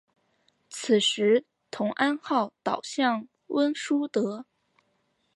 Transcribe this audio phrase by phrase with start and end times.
[0.67, 4.45] 此时同安号倒向温树德。